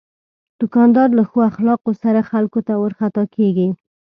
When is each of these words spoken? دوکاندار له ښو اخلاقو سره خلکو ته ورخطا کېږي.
دوکاندار 0.59 1.09
له 1.17 1.23
ښو 1.29 1.39
اخلاقو 1.51 1.91
سره 2.03 2.27
خلکو 2.31 2.59
ته 2.67 2.73
ورخطا 2.83 3.23
کېږي. 3.35 3.69